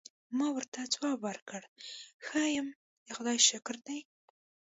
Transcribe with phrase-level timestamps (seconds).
[0.37, 1.61] ما ورته ځواب ورکړ:
[2.25, 2.67] ښه یم،
[3.05, 3.99] د خدای شکر دی.